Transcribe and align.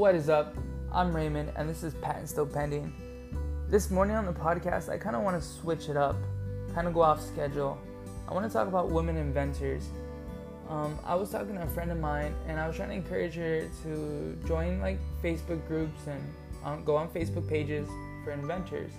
What 0.00 0.14
is 0.14 0.30
up? 0.30 0.56
I'm 0.90 1.14
Raymond, 1.14 1.52
and 1.56 1.68
this 1.68 1.82
is 1.82 1.92
Patent 1.92 2.26
Still 2.26 2.46
Pending. 2.46 2.90
This 3.68 3.90
morning 3.90 4.16
on 4.16 4.24
the 4.24 4.32
podcast, 4.32 4.88
I 4.88 4.96
kind 4.96 5.14
of 5.14 5.20
want 5.20 5.36
to 5.36 5.46
switch 5.46 5.90
it 5.90 5.96
up, 5.98 6.16
kind 6.74 6.88
of 6.88 6.94
go 6.94 7.02
off 7.02 7.20
schedule. 7.20 7.78
I 8.26 8.32
want 8.32 8.46
to 8.46 8.50
talk 8.50 8.66
about 8.66 8.88
women 8.88 9.18
inventors. 9.18 9.90
Um, 10.70 10.98
I 11.04 11.14
was 11.16 11.28
talking 11.28 11.54
to 11.54 11.62
a 11.62 11.66
friend 11.66 11.92
of 11.92 11.98
mine, 11.98 12.34
and 12.48 12.58
I 12.58 12.66
was 12.66 12.76
trying 12.76 12.88
to 12.88 12.94
encourage 12.94 13.34
her 13.34 13.68
to 13.82 14.38
join 14.48 14.80
like 14.80 14.98
Facebook 15.22 15.68
groups 15.68 16.06
and 16.06 16.34
um, 16.64 16.82
go 16.82 16.96
on 16.96 17.10
Facebook 17.10 17.46
pages 17.46 17.86
for 18.24 18.30
inventors. 18.30 18.92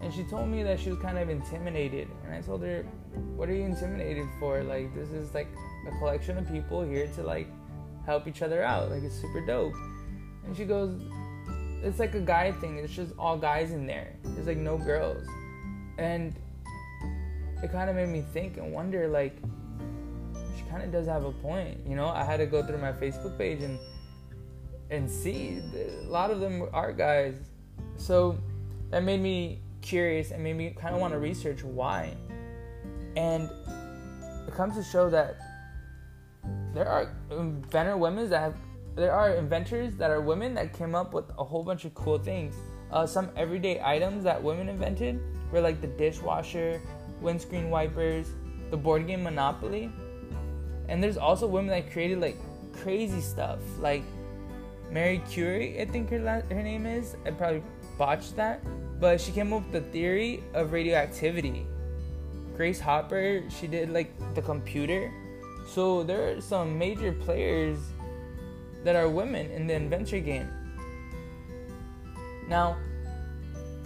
And 0.00 0.10
she 0.10 0.22
told 0.22 0.48
me 0.48 0.62
that 0.62 0.80
she 0.80 0.88
was 0.88 1.00
kind 1.00 1.18
of 1.18 1.28
intimidated, 1.28 2.08
and 2.24 2.32
I 2.32 2.40
told 2.40 2.62
her, 2.62 2.86
"What 3.36 3.50
are 3.50 3.54
you 3.54 3.64
intimidated 3.64 4.26
for? 4.38 4.64
Like 4.64 4.94
this 4.94 5.10
is 5.10 5.34
like 5.34 5.48
a 5.86 5.90
collection 5.98 6.38
of 6.38 6.50
people 6.50 6.82
here 6.82 7.08
to 7.16 7.22
like 7.22 7.48
help 8.06 8.26
each 8.26 8.40
other 8.40 8.64
out. 8.64 8.90
Like 8.90 9.02
it's 9.02 9.20
super 9.20 9.44
dope." 9.44 9.74
And 10.46 10.56
she 10.56 10.64
goes, 10.64 11.00
"It's 11.82 11.98
like 11.98 12.14
a 12.14 12.20
guy 12.20 12.52
thing. 12.52 12.78
It's 12.78 12.92
just 12.92 13.12
all 13.18 13.36
guys 13.36 13.70
in 13.70 13.86
there. 13.86 14.16
There's 14.24 14.46
like 14.46 14.58
no 14.58 14.78
girls." 14.78 15.26
And 15.98 16.34
it 17.62 17.70
kind 17.72 17.90
of 17.90 17.96
made 17.96 18.08
me 18.08 18.22
think 18.32 18.56
and 18.56 18.72
wonder 18.72 19.08
like 19.08 19.36
she 20.56 20.62
kind 20.70 20.82
of 20.82 20.90
does 20.90 21.06
have 21.06 21.24
a 21.24 21.32
point 21.32 21.78
you 21.86 21.94
know 21.94 22.08
i 22.08 22.24
had 22.24 22.38
to 22.38 22.46
go 22.46 22.62
through 22.62 22.78
my 22.78 22.92
facebook 22.92 23.36
page 23.36 23.62
and 23.62 23.78
and 24.90 25.08
see 25.08 25.60
a 25.74 26.08
lot 26.08 26.30
of 26.30 26.40
them 26.40 26.68
are 26.72 26.92
guys 26.92 27.36
so 27.96 28.38
that 28.90 29.02
made 29.02 29.20
me 29.20 29.60
curious 29.82 30.30
and 30.30 30.42
made 30.42 30.56
me 30.56 30.74
kind 30.78 30.94
of 30.94 31.00
want 31.00 31.12
to 31.12 31.18
research 31.18 31.62
why 31.62 32.14
and 33.16 33.50
it 34.46 34.54
comes 34.54 34.74
to 34.74 34.82
show 34.82 35.10
that 35.10 35.36
there 36.72 36.88
are 36.88 37.12
um, 37.30 37.60
better 37.70 37.96
women 37.96 38.28
that 38.30 38.40
have 38.40 38.54
there 39.00 39.12
are 39.12 39.30
inventors 39.34 39.94
that 39.96 40.10
are 40.10 40.20
women 40.20 40.54
that 40.54 40.72
came 40.72 40.94
up 40.94 41.12
with 41.12 41.24
a 41.38 41.44
whole 41.44 41.64
bunch 41.64 41.84
of 41.84 41.94
cool 41.94 42.18
things 42.18 42.54
uh, 42.92 43.06
some 43.06 43.30
everyday 43.36 43.80
items 43.84 44.24
that 44.24 44.42
women 44.42 44.68
invented 44.68 45.20
were 45.52 45.60
like 45.60 45.80
the 45.80 45.86
dishwasher 45.86 46.80
windscreen 47.20 47.70
wipers, 47.70 48.32
the 48.70 48.76
board 48.76 49.06
game 49.06 49.22
Monopoly. 49.22 49.90
And 50.88 51.02
there's 51.02 51.16
also 51.16 51.46
women 51.46 51.70
that 51.70 51.92
created 51.92 52.20
like 52.20 52.36
crazy 52.72 53.20
stuff, 53.20 53.58
like 53.78 54.02
Mary 54.90 55.22
Curie, 55.30 55.80
I 55.80 55.84
think 55.84 56.10
her 56.10 56.18
la- 56.18 56.54
her 56.54 56.62
name 56.62 56.86
is. 56.86 57.16
I 57.24 57.30
probably 57.30 57.62
botched 57.96 58.34
that, 58.36 58.60
but 58.98 59.20
she 59.20 59.30
came 59.30 59.52
up 59.52 59.62
with 59.62 59.72
the 59.72 59.92
theory 59.92 60.42
of 60.54 60.72
radioactivity. 60.72 61.66
Grace 62.56 62.80
Hopper, 62.80 63.44
she 63.48 63.68
did 63.68 63.90
like 63.90 64.12
the 64.34 64.42
computer. 64.42 65.12
So 65.68 66.02
there 66.02 66.36
are 66.36 66.40
some 66.40 66.76
major 66.76 67.12
players 67.12 67.78
that 68.84 68.96
are 68.96 69.08
women 69.08 69.50
in 69.50 69.66
the 69.66 69.74
inventor 69.74 70.20
game. 70.20 70.48
Now, 72.48 72.76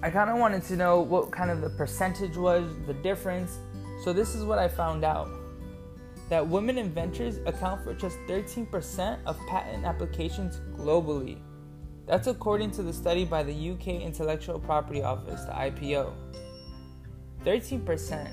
I 0.03 0.11
kind 0.11 0.31
of 0.31 0.39
wanted 0.39 0.63
to 0.65 0.77
know 0.77 1.01
what 1.01 1.31
kind 1.31 1.51
of 1.51 1.61
the 1.61 1.71
percentage 1.71 2.37
was, 2.37 2.65
the 2.87 2.95
difference. 2.95 3.59
So 4.03 4.13
this 4.13 4.35
is 4.35 4.45
what 4.45 4.59
I 4.59 4.69
found 4.69 5.05
out. 5.05 5.31
That 6.29 6.47
women 6.47 6.79
inventors 6.79 7.39
account 7.47 7.85
for 7.85 7.95
just 7.95 8.19
13% 8.29 9.19
of 9.27 9.39
patent 9.47 9.85
applications 9.85 10.61
globally. 10.77 11.39
That's 12.07 12.27
according 12.27 12.71
to 12.73 12.83
the 12.83 12.93
study 12.93 13.25
by 13.25 13.43
the 13.43 13.71
UK 13.71 14.03
Intellectual 14.03 14.59
Property 14.59 15.03
Office, 15.03 15.45
the 15.45 15.53
IPO. 15.53 16.13
13%. 17.45 18.31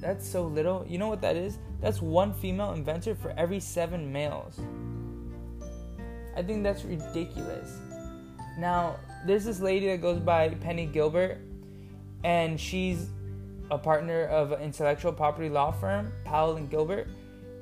That's 0.00 0.26
so 0.26 0.42
little. 0.42 0.84
You 0.88 0.98
know 0.98 1.08
what 1.08 1.20
that 1.22 1.36
is? 1.36 1.58
That's 1.80 2.02
one 2.02 2.32
female 2.32 2.72
inventor 2.72 3.14
for 3.14 3.34
every 3.36 3.60
seven 3.60 4.12
males. 4.12 4.60
I 6.36 6.42
think 6.42 6.62
that's 6.62 6.84
ridiculous. 6.84 7.78
Now, 8.58 8.96
there's 9.26 9.44
this 9.44 9.60
lady 9.60 9.86
that 9.88 10.00
goes 10.00 10.20
by 10.20 10.50
Penny 10.50 10.86
Gilbert, 10.86 11.38
and 12.24 12.60
she's 12.60 13.08
a 13.70 13.78
partner 13.78 14.24
of 14.26 14.52
an 14.52 14.60
intellectual 14.60 15.12
property 15.12 15.48
law 15.48 15.70
firm, 15.70 16.12
Powell 16.24 16.56
and 16.56 16.70
Gilbert. 16.70 17.08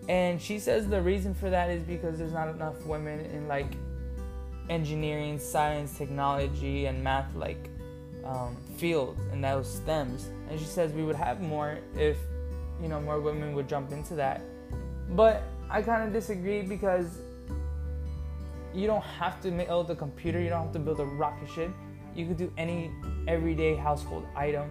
And 0.09 0.41
she 0.41 0.59
says 0.59 0.89
the 0.89 1.03
reason 1.03 1.35
for 1.35 1.51
that 1.51 1.71
is 1.71 1.83
because 1.83 2.19
there's 2.19 2.33
not 2.33 2.49
enough 2.49 2.85
women 2.87 3.27
in 3.27 3.47
like 3.47 3.77
engineering, 4.71 5.39
science, 5.39 5.97
technology, 5.99 6.87
and 6.87 7.03
math 7.05 7.35
like 7.35 7.69
um, 8.25 8.57
fields 8.77 9.21
and 9.33 9.45
those 9.45 9.71
stems. 9.71 10.29
And 10.49 10.59
she 10.59 10.65
says 10.65 10.93
we 10.93 11.03
would 11.03 11.17
have 11.17 11.41
more 11.41 11.79
if 11.95 12.17
you 12.81 12.89
know 12.89 13.01
more 13.01 13.21
women 13.21 13.55
would 13.55 13.69
jump 13.69 13.93
into 13.93 14.15
that. 14.15 14.41
But 15.11 15.43
I 15.71 15.83
kind 15.83 16.05
of 16.05 16.13
disagree 16.13 16.63
because 16.63 17.19
you 18.79 18.87
don't 18.87 19.03
have 19.03 19.41
to 19.41 19.51
build 19.51 19.91
a 19.91 19.97
computer, 19.97 20.41
you 20.41 20.49
don't 20.49 20.65
have 20.65 20.73
to 20.73 20.79
build 20.79 21.01
a 21.01 21.05
rocket 21.05 21.51
ship. 21.51 21.71
You 22.15 22.27
could 22.27 22.37
do 22.37 22.53
any 22.57 22.91
everyday 23.27 23.75
household 23.75 24.25
item. 24.37 24.71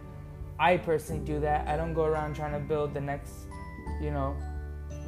I 0.60 0.78
personally 0.78 1.24
do 1.24 1.40
that. 1.42 1.68
I 1.68 1.78
don't 1.78 1.94
go 1.94 2.06
around 2.06 2.36
trying 2.36 2.54
to 2.54 2.60
build 2.60 2.94
the 2.94 3.02
next, 3.02 3.34
you 4.02 4.12
know, 4.12 4.36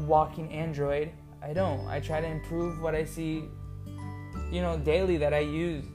walking 0.02 0.52
Android. 0.52 1.12
I 1.42 1.54
don't. 1.54 1.88
I 1.88 2.00
try 2.00 2.22
to 2.22 2.28
improve 2.28 2.82
what 2.82 2.94
I 2.94 3.06
see, 3.06 3.46
you 4.52 4.62
know, 4.62 4.78
daily 4.78 5.18
that 5.18 5.34
I 5.34 5.40
use. 5.40 5.86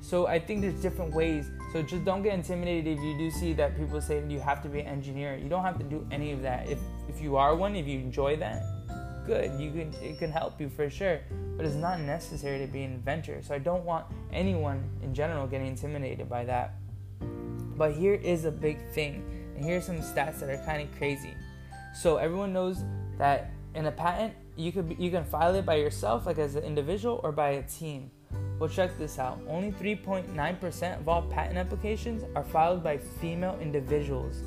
So 0.00 0.26
I 0.26 0.38
think 0.38 0.60
there's 0.60 0.80
different 0.82 1.14
ways. 1.14 1.50
So 1.72 1.82
just 1.82 2.04
don't 2.04 2.22
get 2.22 2.34
intimidated 2.34 2.98
if 2.98 3.02
you 3.02 3.16
do 3.16 3.30
see 3.30 3.54
that 3.54 3.76
people 3.76 4.00
say 4.00 4.22
you 4.28 4.38
have 4.38 4.62
to 4.62 4.68
be 4.68 4.80
an 4.80 4.86
engineer. 4.86 5.34
You 5.34 5.48
don't 5.48 5.64
have 5.64 5.78
to 5.78 5.84
do 5.84 6.06
any 6.10 6.30
of 6.32 6.42
that. 6.42 6.68
If 6.68 6.78
if 7.08 7.20
you 7.20 7.36
are 7.36 7.56
one, 7.56 7.74
if 7.74 7.86
you 7.86 7.98
enjoy 7.98 8.36
that, 8.36 8.62
good. 9.26 9.58
You 9.60 9.70
can 9.70 9.92
it 10.02 10.18
can 10.18 10.30
help 10.30 10.60
you 10.60 10.68
for 10.68 10.88
sure, 10.90 11.20
but 11.56 11.66
it's 11.66 11.74
not 11.74 12.00
necessary 12.00 12.58
to 12.58 12.66
be 12.66 12.82
an 12.82 12.92
inventor. 12.92 13.40
So 13.42 13.54
I 13.54 13.58
don't 13.58 13.84
want 13.84 14.06
anyone 14.32 14.88
in 15.02 15.14
general 15.14 15.46
getting 15.46 15.66
intimidated 15.66 16.28
by 16.28 16.44
that. 16.44 16.74
But 17.76 17.94
here 17.94 18.14
is 18.14 18.44
a 18.44 18.52
big 18.52 18.78
thing, 18.92 19.24
and 19.56 19.64
here 19.64 19.78
are 19.78 19.80
some 19.80 19.98
stats 19.98 20.40
that 20.40 20.48
are 20.48 20.62
kind 20.64 20.82
of 20.82 20.96
crazy. 20.96 21.34
So 21.94 22.16
everyone 22.18 22.52
knows 22.52 22.84
that 23.18 23.50
in 23.74 23.86
a 23.86 23.92
patent, 23.92 24.34
you 24.56 24.72
could 24.72 24.96
you 24.98 25.10
can 25.10 25.24
file 25.24 25.54
it 25.54 25.66
by 25.66 25.76
yourself, 25.76 26.26
like 26.26 26.38
as 26.38 26.54
an 26.54 26.64
individual, 26.64 27.20
or 27.22 27.32
by 27.32 27.50
a 27.50 27.62
team. 27.62 28.10
Well, 28.58 28.68
check 28.68 28.96
this 28.98 29.18
out. 29.18 29.40
Only 29.48 29.72
3.9% 29.72 31.00
of 31.00 31.08
all 31.08 31.22
patent 31.22 31.58
applications 31.58 32.22
are 32.36 32.44
filed 32.44 32.84
by 32.84 32.98
female 32.98 33.58
individuals, 33.60 34.42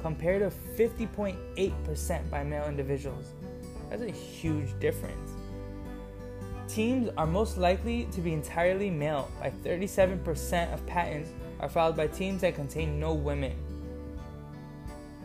compared 0.00 0.42
to 0.42 0.56
50.8% 0.76 2.30
by 2.30 2.44
male 2.44 2.66
individuals. 2.66 3.34
That's 3.88 4.02
a 4.02 4.10
huge 4.10 4.78
difference. 4.80 5.32
Teams 6.68 7.08
are 7.16 7.26
most 7.26 7.56
likely 7.56 8.04
to 8.12 8.20
be 8.20 8.32
entirely 8.32 8.90
male, 8.90 9.30
by 9.40 9.50
37% 9.64 10.72
of 10.72 10.84
patents 10.86 11.30
are 11.60 11.68
filed 11.68 11.96
by 11.96 12.06
teams 12.06 12.42
that 12.42 12.54
contain 12.54 13.00
no 13.00 13.14
women. 13.14 13.56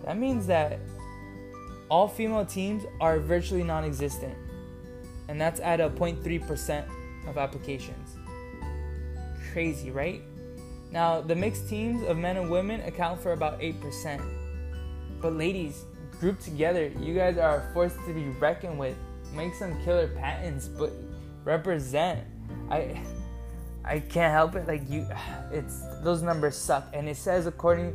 That 0.05 0.17
means 0.17 0.47
that 0.47 0.79
all 1.89 2.07
female 2.07 2.45
teams 2.45 2.83
are 2.99 3.19
virtually 3.19 3.63
non 3.63 3.83
existent, 3.83 4.35
and 5.27 5.39
that's 5.39 5.59
at 5.59 5.79
a 5.79 5.89
0.3% 5.89 6.85
of 7.27 7.37
applications. 7.37 8.17
Crazy, 9.51 9.91
right? 9.91 10.21
Now, 10.91 11.21
the 11.21 11.35
mixed 11.35 11.69
teams 11.69 12.03
of 12.07 12.17
men 12.17 12.37
and 12.37 12.49
women 12.49 12.81
account 12.81 13.21
for 13.21 13.33
about 13.33 13.59
8%. 13.59 14.21
But, 15.21 15.33
ladies, 15.33 15.85
group 16.23 16.39
together. 16.39 16.89
You 17.01 17.13
guys 17.13 17.37
are 17.37 17.57
a 17.57 17.73
force 17.73 17.93
to 18.07 18.13
be 18.13 18.29
reckoned 18.39 18.79
with. 18.79 18.95
Make 19.35 19.53
some 19.55 19.77
killer 19.83 20.07
patents, 20.07 20.69
but 20.69 20.93
represent. 21.43 22.21
I 22.71 23.03
I 23.83 23.99
can't 23.99 24.31
help 24.31 24.55
it. 24.55 24.65
Like 24.65 24.89
you, 24.89 25.05
it's 25.51 25.83
those 26.01 26.21
numbers 26.21 26.55
suck. 26.55 26.87
And 26.93 27.09
it 27.09 27.17
says 27.17 27.45
according, 27.45 27.93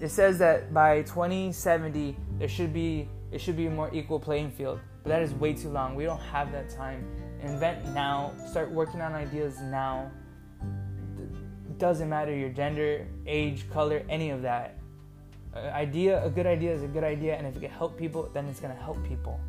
it 0.00 0.08
says 0.08 0.36
that 0.40 0.74
by 0.74 1.02
2070 1.02 2.16
there 2.40 2.48
should 2.48 2.72
be 2.74 3.08
it 3.30 3.40
should 3.40 3.56
be 3.56 3.66
a 3.66 3.70
more 3.70 3.90
equal 3.94 4.18
playing 4.18 4.50
field. 4.50 4.80
But 5.04 5.10
that 5.10 5.22
is 5.22 5.32
way 5.34 5.52
too 5.54 5.68
long. 5.68 5.94
We 5.94 6.04
don't 6.04 6.26
have 6.34 6.50
that 6.50 6.70
time. 6.70 7.06
Invent 7.40 7.94
now. 7.94 8.32
Start 8.50 8.72
working 8.72 9.00
on 9.00 9.12
ideas 9.12 9.60
now. 9.60 10.10
It 11.70 11.78
doesn't 11.78 12.08
matter 12.08 12.34
your 12.34 12.50
gender, 12.50 13.06
age, 13.28 13.70
color, 13.70 14.02
any 14.08 14.30
of 14.30 14.42
that 14.42 14.79
idea, 15.54 16.24
a 16.24 16.30
good 16.30 16.46
idea 16.46 16.72
is 16.72 16.82
a 16.82 16.88
good 16.88 17.04
idea, 17.04 17.36
and 17.36 17.46
if 17.46 17.56
it 17.56 17.60
can 17.60 17.70
help 17.70 17.96
people, 17.96 18.28
then 18.32 18.46
it's 18.46 18.60
gonna 18.60 18.74
help 18.74 19.02
people. 19.06 19.40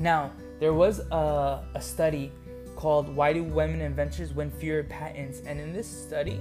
Now, 0.00 0.32
there 0.58 0.72
was 0.74 1.00
a, 1.10 1.62
a 1.74 1.80
study 1.80 2.32
called 2.74 3.14
Why 3.14 3.32
Do 3.32 3.44
Women 3.44 3.80
Inventors 3.80 4.32
Win 4.32 4.50
Fewer 4.50 4.82
Patents? 4.84 5.42
And 5.46 5.60
in 5.60 5.72
this 5.72 5.86
study, 5.86 6.40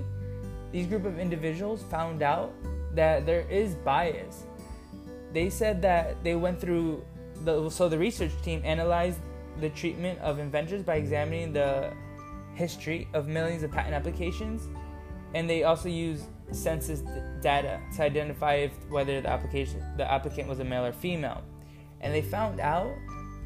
these 0.72 0.88
group 0.88 1.06
of 1.06 1.20
individuals 1.20 1.84
found 1.84 2.22
out 2.22 2.54
that 2.96 3.26
there 3.26 3.42
is 3.50 3.76
bias. 3.76 4.44
They 5.34 5.50
said 5.50 5.82
that 5.84 6.24
they 6.24 6.36
went 6.36 6.60
through 6.60 7.04
the 7.44 7.70
so 7.70 7.88
the 7.88 7.98
research 7.98 8.32
team 8.44 8.62
analyzed 8.66 9.20
the 9.62 9.70
treatment 9.70 10.20
of 10.20 10.40
inventors 10.40 10.84
by 10.84 10.96
examining 10.96 11.54
the 11.54 11.94
history 12.56 13.08
of 13.14 13.28
millions 13.28 13.64
of 13.64 13.72
patent 13.72 13.94
applications, 13.94 14.68
and 15.34 15.50
they 15.50 15.64
also 15.64 15.90
used 15.90 16.26
census 16.52 17.04
data 17.42 17.80
to 17.96 18.04
identify 18.04 18.56
if 18.56 18.72
whether 18.90 19.22
the 19.22 19.30
application 19.30 19.84
the 19.98 20.12
applicant 20.12 20.48
was 20.48 20.60
a 20.60 20.64
male 20.64 20.86
or 20.86 20.94
female. 20.94 21.42
And 22.02 22.14
they 22.14 22.22
found 22.22 22.60
out 22.60 22.92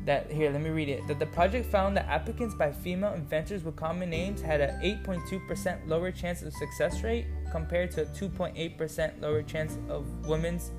that 0.06 0.30
here 0.30 0.52
let 0.52 0.62
me 0.62 0.70
read 0.70 0.90
it 0.90 1.08
that 1.08 1.20
the 1.20 1.26
project 1.26 1.66
found 1.66 1.96
that 1.96 2.06
applicants 2.08 2.54
by 2.56 2.72
female 2.72 3.14
inventors 3.14 3.64
with 3.64 3.76
common 3.76 4.10
names 4.10 4.42
had 4.42 4.60
a 4.60 4.68
8.2% 4.84 5.88
lower 5.88 6.12
chance 6.12 6.42
of 6.42 6.54
success 6.54 7.04
rate 7.04 7.26
compared 7.52 7.92
to 7.92 8.02
a 8.02 8.06
2.8% 8.06 9.22
lower 9.22 9.42
chance 9.42 9.78
of 9.90 10.06
women's 10.28 10.72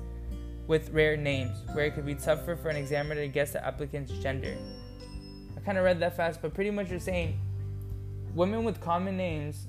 with 0.67 0.89
rare 0.89 1.17
names 1.17 1.57
where 1.73 1.85
it 1.85 1.95
could 1.95 2.05
be 2.05 2.15
tougher 2.15 2.55
for 2.55 2.69
an 2.69 2.75
examiner 2.75 3.21
to 3.21 3.27
guess 3.27 3.51
the 3.51 3.65
applicant's 3.65 4.11
gender 4.19 4.57
i 5.57 5.59
kind 5.61 5.77
of 5.77 5.83
read 5.83 5.99
that 5.99 6.15
fast 6.15 6.41
but 6.41 6.53
pretty 6.53 6.71
much 6.71 6.89
you're 6.89 6.99
saying 6.99 7.39
women 8.33 8.63
with 8.63 8.79
common 8.81 9.17
names 9.17 9.67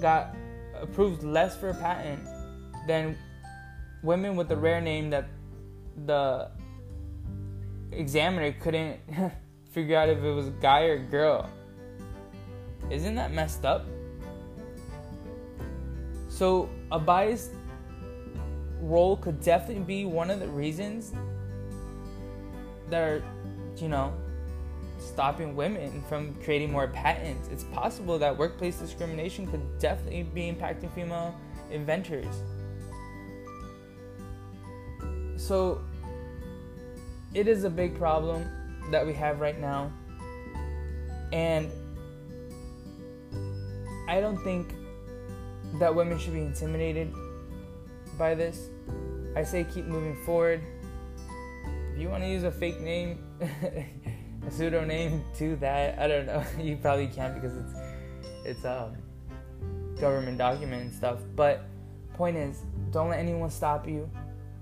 got 0.00 0.34
approved 0.82 1.22
less 1.22 1.56
for 1.56 1.70
a 1.70 1.74
patent 1.74 2.20
than 2.86 3.16
women 4.02 4.36
with 4.36 4.50
a 4.52 4.56
rare 4.56 4.80
name 4.80 5.10
that 5.10 5.28
the 6.06 6.50
examiner 7.92 8.52
couldn't 8.52 9.00
figure 9.70 9.96
out 9.96 10.08
if 10.08 10.18
it 10.18 10.32
was 10.32 10.48
a 10.48 10.52
guy 10.62 10.82
or 10.82 10.98
girl. 10.98 11.48
Isn't 12.90 13.14
that 13.16 13.32
messed 13.32 13.64
up? 13.64 13.86
So, 16.28 16.68
a 16.92 16.98
biased 16.98 17.50
role 18.80 19.16
could 19.16 19.40
definitely 19.40 19.82
be 19.82 20.04
one 20.04 20.30
of 20.30 20.40
the 20.40 20.46
reasons 20.46 21.12
that 22.90 23.02
are, 23.02 23.24
you 23.76 23.88
know, 23.88 24.14
stopping 25.08 25.56
women 25.56 26.02
from 26.08 26.34
creating 26.44 26.70
more 26.70 26.88
patents. 26.88 27.48
It's 27.48 27.64
possible 27.64 28.18
that 28.18 28.36
workplace 28.36 28.78
discrimination 28.78 29.46
could 29.46 29.78
definitely 29.78 30.22
be 30.22 30.42
impacting 30.52 30.92
female 30.94 31.34
inventors. 31.70 32.42
So, 35.36 35.80
it 37.34 37.48
is 37.48 37.64
a 37.64 37.70
big 37.70 37.96
problem 37.96 38.46
that 38.90 39.06
we 39.06 39.12
have 39.14 39.40
right 39.40 39.58
now. 39.58 39.92
And 41.32 41.70
I 44.08 44.20
don't 44.20 44.42
think 44.42 44.74
that 45.78 45.94
women 45.94 46.18
should 46.18 46.32
be 46.32 46.40
intimidated 46.40 47.12
by 48.16 48.34
this. 48.34 48.70
I 49.36 49.44
say 49.44 49.64
keep 49.64 49.84
moving 49.84 50.16
forward. 50.24 50.62
If 51.92 52.00
you 52.00 52.08
want 52.08 52.22
to 52.22 52.28
use 52.28 52.44
a 52.44 52.50
fake 52.50 52.80
name, 52.80 53.22
a 54.46 54.50
pseudo 54.50 54.84
name, 54.84 55.24
do 55.38 55.56
that. 55.56 55.98
I 55.98 56.08
don't 56.08 56.26
know. 56.26 56.44
you 56.60 56.76
probably 56.76 57.08
can't 57.08 57.34
because 57.34 57.56
it's 57.56 57.74
it's 58.44 58.64
um 58.64 58.96
government 60.00 60.38
document 60.38 60.82
and 60.82 60.92
stuff. 60.92 61.18
But 61.36 61.64
point 62.14 62.36
is, 62.36 62.62
don't 62.90 63.10
let 63.10 63.18
anyone 63.18 63.50
stop 63.50 63.86
you. 63.86 64.08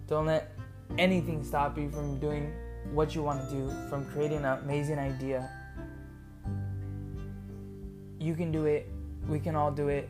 Don't 0.06 0.26
let 0.26 0.52
anything 0.98 1.42
stop 1.44 1.76
you 1.78 1.90
from 1.90 2.18
doing 2.18 2.52
what 2.92 3.14
you 3.14 3.22
want 3.22 3.48
to 3.48 3.54
do, 3.54 3.70
from 3.88 4.06
creating 4.10 4.38
an 4.38 4.58
amazing 4.64 4.98
idea. 4.98 5.50
You 8.18 8.34
can 8.34 8.52
do 8.52 8.66
it. 8.66 8.88
We 9.28 9.40
can 9.40 9.56
all 9.56 9.70
do 9.70 9.88
it. 9.88 10.08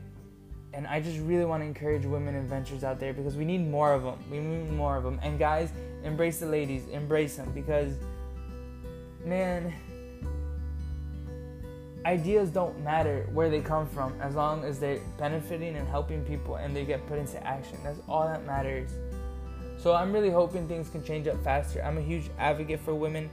And 0.75 0.87
I 0.87 1.01
just 1.01 1.19
really 1.21 1.47
want 1.47 1.63
to 1.63 1.67
encourage 1.67 2.05
women 2.05 2.35
inventors 2.35 2.85
out 2.85 3.01
there 3.01 3.15
because 3.15 3.35
we 3.35 3.47
need 3.47 3.67
more 3.67 3.95
of 3.95 4.03
them. 4.03 4.19
We 4.31 4.39
need 4.39 4.71
more 4.73 4.97
of 4.97 5.05
them. 5.05 5.19
And 5.23 5.39
guys, 5.39 5.71
embrace 6.05 6.41
the 6.41 6.47
ladies, 6.47 6.87
embrace 6.89 7.37
them 7.37 7.51
because, 7.53 7.95
man, 9.27 9.75
ideas 12.07 12.51
don't 12.51 12.83
matter 12.85 13.29
where 13.33 13.51
they 13.51 13.61
come 13.61 13.87
from 13.89 14.19
as 14.21 14.37
long 14.37 14.65
as 14.65 14.79
they're 14.79 15.01
benefiting 15.19 15.75
and 15.77 15.89
helping 15.89 16.25
people 16.25 16.55
and 16.57 16.75
they 16.75 16.85
get 16.85 17.05
put 17.09 17.19
into 17.19 17.45
action. 17.45 17.77
That's 17.83 17.99
all 18.09 18.25
that 18.25 18.47
matters. 18.47 18.91
So 19.77 19.93
I'm 19.95 20.13
really 20.13 20.31
hoping 20.31 20.69
things 20.69 20.89
can 20.89 21.03
change 21.03 21.27
up 21.27 21.43
faster. 21.43 21.83
I'm 21.85 21.99
a 21.99 22.03
huge 22.03 22.31
advocate 22.39 22.81
for 22.81 22.95
women 22.95 23.29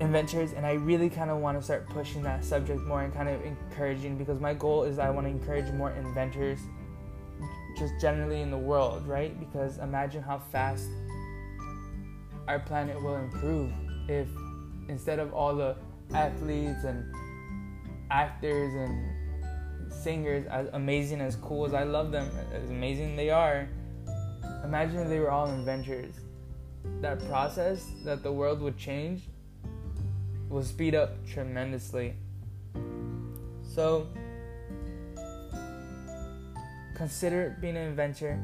inventors 0.00 0.52
and 0.52 0.64
I 0.64 0.72
really 0.74 1.10
kind 1.10 1.30
of 1.30 1.38
want 1.38 1.58
to 1.58 1.62
start 1.62 1.88
pushing 1.88 2.22
that 2.22 2.44
subject 2.44 2.80
more 2.82 3.02
and 3.02 3.12
kind 3.12 3.28
of 3.28 3.44
encouraging 3.44 4.16
because 4.16 4.40
my 4.40 4.54
goal 4.54 4.84
is 4.84 4.98
I 4.98 5.10
want 5.10 5.26
to 5.26 5.30
encourage 5.30 5.70
more 5.72 5.90
inventors 5.90 6.60
just 7.76 7.94
generally 8.00 8.40
in 8.40 8.50
the 8.50 8.58
world, 8.58 9.06
right? 9.06 9.38
Because 9.38 9.78
imagine 9.78 10.22
how 10.22 10.38
fast 10.38 10.88
our 12.46 12.60
planet 12.60 13.00
will 13.02 13.16
improve 13.16 13.72
if 14.08 14.28
instead 14.92 15.18
of 15.18 15.34
all 15.34 15.56
the 15.56 15.74
athletes 16.14 16.84
and 16.84 17.04
actors 18.10 18.72
and 18.74 19.92
singers 19.92 20.46
as 20.46 20.68
amazing 20.72 21.20
as 21.20 21.34
cool 21.36 21.66
as 21.66 21.74
I 21.74 21.82
love 21.82 22.12
them 22.12 22.30
as 22.54 22.70
amazing 22.70 23.16
they 23.16 23.30
are 23.30 23.68
Imagine 24.64 25.00
if 25.00 25.08
they 25.08 25.18
were 25.18 25.30
all 25.30 25.48
inventors. 25.48 26.14
That 27.00 27.24
process 27.28 27.90
that 28.04 28.22
the 28.22 28.32
world 28.32 28.60
would 28.60 28.76
change 28.76 29.22
will 30.48 30.62
speed 30.62 30.94
up 30.94 31.24
tremendously. 31.26 32.14
So, 33.62 34.06
consider 36.94 37.56
being 37.60 37.76
an 37.76 37.88
inventor. 37.88 38.40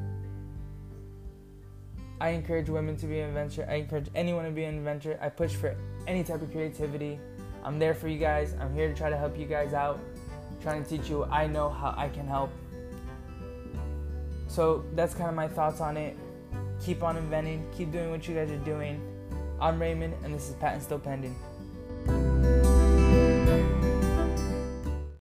I 2.21 2.29
encourage 2.29 2.67
women 2.69 2.97
to 2.97 3.05
be 3.05 3.19
an 3.19 3.29
inventor. 3.29 3.65
I 3.69 3.75
encourage 3.75 4.07
anyone 4.13 4.43
to 4.43 4.51
be 4.51 4.65
an 4.65 4.75
inventor. 4.75 5.17
I 5.21 5.29
push 5.29 5.55
for 5.55 5.77
any 6.09 6.23
type 6.23 6.41
of 6.41 6.51
creativity. 6.51 7.19
I'm 7.63 7.77
there 7.77 7.93
for 7.93 8.07
you 8.07 8.17
guys. 8.17 8.55
I'm 8.59 8.73
here 8.73 8.87
to 8.89 8.95
try 8.95 9.11
to 9.11 9.17
help 9.17 9.37
you 9.37 9.45
guys 9.45 9.73
out, 9.73 9.99
trying 10.59 10.83
to 10.83 10.89
teach 10.89 11.07
you 11.07 11.23
I 11.25 11.45
know 11.45 11.69
how 11.69 11.93
I 11.95 12.09
can 12.09 12.27
help. 12.27 12.49
So 14.47 14.83
that's 14.95 15.13
kind 15.13 15.29
of 15.29 15.35
my 15.35 15.47
thoughts 15.47 15.79
on 15.79 15.95
it. 15.95 16.17
Keep 16.83 17.03
on 17.03 17.15
inventing, 17.15 17.63
keep 17.77 17.91
doing 17.91 18.09
what 18.09 18.27
you 18.27 18.33
guys 18.33 18.49
are 18.49 18.57
doing. 18.57 18.99
I'm 19.61 19.79
Raymond, 19.79 20.15
and 20.23 20.33
this 20.33 20.49
is 20.49 20.55
Patent 20.55 20.81
Still 20.81 20.97
Pending. 20.97 21.35